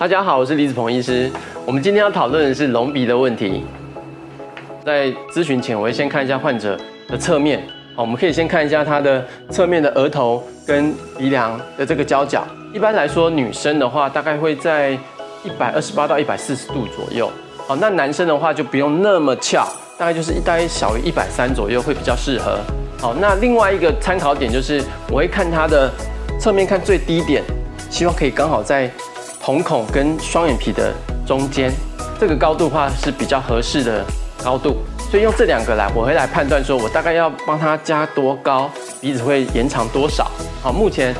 [0.00, 1.30] 大家好，我是李子鹏医师。
[1.66, 3.62] 我们今天要讨论的是隆鼻的问题。
[4.82, 6.74] 在咨询前，我会先看一下患者
[7.06, 7.62] 的侧面。
[7.94, 12.46] 好，我们可以先看一下他的侧面的额头跟鼻梁的这个交角。
[12.72, 14.92] 一般来说，女生的话大概会在
[15.44, 17.30] 一百二十八到一百四十度左右。
[17.68, 22.58] 好，那男生的话就不用那么翘，大概就是大概小于一百三左右会比较适合。
[22.98, 25.92] 好，那另外一个参考点就是，我会看他的
[26.38, 27.42] 侧面看最低点，
[27.90, 28.90] 希望可以刚好在
[29.42, 30.92] 瞳孔跟双眼皮的
[31.26, 31.72] 中间，
[32.20, 34.04] 这个高度的话是比较合适的
[34.44, 34.76] 高度。
[35.10, 40.30] 所以用这两个来，我会来判断说我大概要帮他加多高，鼻子会延长多少。
[40.62, 41.14] 好，目前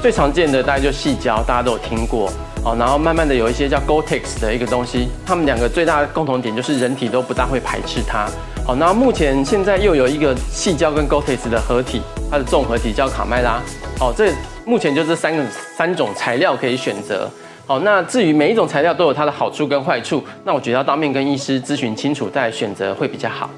[0.00, 2.32] 最常见的大概就细胶，大家都有听过。
[2.64, 8.26] 好，然后慢慢的有一些叫 Gore-Tex 的一个东西，它们两个最大的共同点就是人体都不大会排斥它。
[8.66, 12.00] 好，那目前现在又有一个细胶跟 Gore-Tex 的合体，
[12.30, 13.60] 它的综合体叫卡麦拉。
[13.98, 14.32] 好，这
[14.64, 15.44] 目前就这三个
[15.76, 17.30] 三种材料可以选择。
[17.68, 23.48] 好，那至于每一种材料都有它的好处跟坏处，那我觉得要当面跟医师咨询清楚再选择会比较好。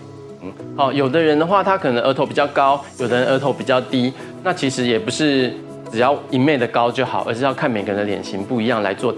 [0.43, 5.55] 嗯，好，有的人的话他可能额头比较高，有的人额头比较低，那其实也不是。
[5.93, 9.13] 只要一昧的高就好，而是要看每个人的脸型不一样来做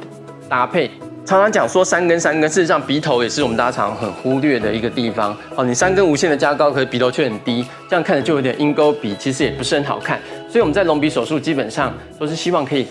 [0.48, 0.90] 搭配。
[1.22, 5.36] 常常讲说三根三根，事实上鼻头也是我们大家常很忽略的一个地方。
[5.54, 10.18] 哦，你三根无限的加高，可是鼻头却很低，这样看着就有点鹰钩鼻，其实也不是很好看。
[10.48, 12.86] 所以我们在隆鼻手术基本上都是希望可以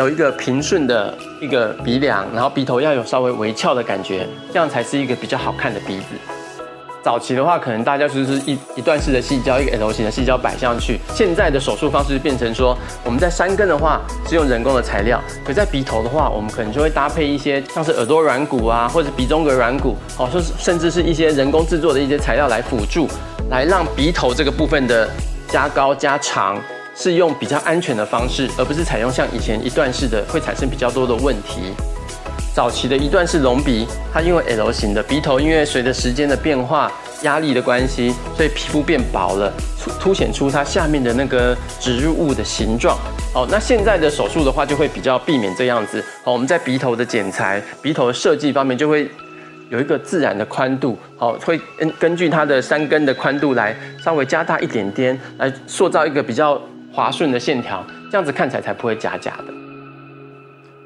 [0.00, 6.04] 有一个平顺的一个鼻梁，然后鼻头要有稍微微翘的感觉，这样才是一个比较好看的鼻子。
[7.02, 10.98] 早期的话，可能大家就是一一段式的细胶，一个 L 型的细胶摆上去。
[11.14, 23.06] 现在的手术方式变成说，我们在山根的话是用人工的材料，可在鼻头的话，我们可能就会搭配一些像是耳朵软骨啊，或者鼻中隔软骨，哦，甚甚至是一些人工制作的一些材料来辅助，
[23.50, 25.06] 来让鼻头这个部分的
[25.46, 26.58] 加高加长
[27.00, 31.62] 是用比较安全的方式，而不是采用像以前一段式的会产生比较多的问题。
[32.54, 39.50] 早期的一段是隆鼻，它因为 L 型的鼻头，因为随着时间的变化、压力的关系，所以皮肤变薄了，
[39.98, 42.98] 凸显出它下面的那个植入物的形状。
[43.34, 46.04] 哦，那现在的手术的话，就会比较避免这样子。
[46.22, 49.10] 好，我们在鼻头的剪裁、鼻头的设计方面，就会
[49.70, 50.98] 有一个自然的宽度。
[51.16, 53.74] 好，会根根据它的三根的宽度来
[54.04, 56.60] 稍微加大一点点，来塑造一个比较
[57.00, 59.54] 滑顺的线条，这样子看起来才不会假假的。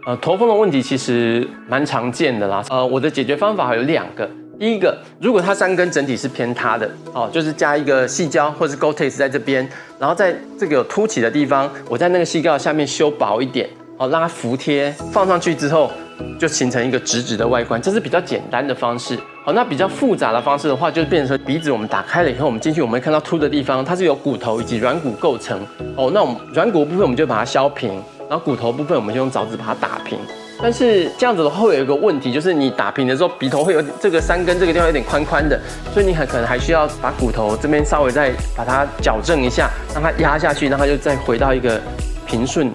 [0.06, 2.62] 呃，头峰的问题其实蛮常见的啦。
[2.70, 4.30] 呃，我的解决方法有两个。
[4.60, 15.90] 第一个，如果它三根整体是偏塌的，哦，就是加一个细胶或是 Gore-Tex 在这边，然后在这个有凸起的地方，我在那个细胶下面修薄一点，哦，让它服贴，放上去之后
[16.38, 19.18] 就形成一个直直的外观，这是比较简单的方式。
[19.46, 25.60] 好，那比较复杂的方式的话，就是变成鼻子我们打开了以后，我们进去我们会看到凸的地方，它是由骨头以及软骨构成。
[25.96, 28.02] 哦，那我们软骨部分我们就把它削平。
[28.26, 30.18] 然后骨头部分，我们就用凿子把它打平。
[30.62, 35.60] 但是这样子的话，会有一个问题，就是你打平的时候，鼻头会有这个三根这个地方有点宽宽的，
[35.92, 41.78] 所以你很可能还需要把骨头这边稍微再把它矫正一下，让它压下去，让它就再回到一个
[42.26, 42.72] 平顺、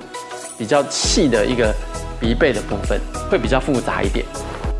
[0.55, 1.73] 比较细的一个
[2.19, 4.23] 鼻背的部分，会比较复杂一点。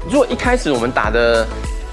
[0.07, 1.47] 如果一开始我们打的，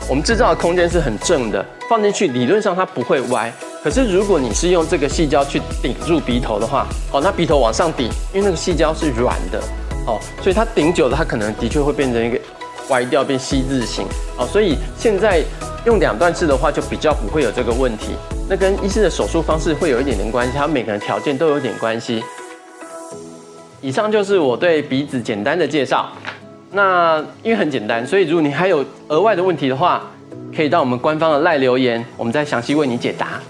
[0.08, 3.52] 我们制造的空间是很正的，放进去理论上它不会歪。
[3.82, 9.60] 可是如果你是用这个细胶去顶住鼻头的话，哦，那鼻头往上顶，因为那个细胶是软的，
[10.06, 12.38] 哦，所以它顶久了，它可能的确会变成一个
[12.88, 14.06] 歪掉，变 C 字形，
[14.38, 15.42] 哦，所以现在
[15.84, 18.12] 用两段式的话，就比较不会有这个问题。
[18.48, 22.22] 那跟医师的手术方式会有一点点关系，它每个人条件都有点关系。
[23.80, 26.08] 以上就是我对鼻子简单的介绍。
[26.72, 30.02] 那因为很简单，所以如果你还有额外的问题的话，
[30.54, 33.40] 可以到我们官方的赖留言，我们再详细为你解答。